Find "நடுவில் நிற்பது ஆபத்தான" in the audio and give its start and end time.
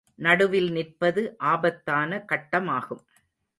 0.19-2.25